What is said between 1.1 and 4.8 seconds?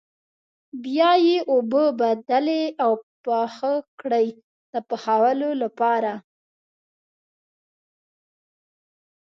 یې اوبه بدلې او پاخه کړئ د